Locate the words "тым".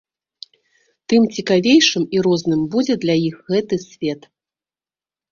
1.11-1.25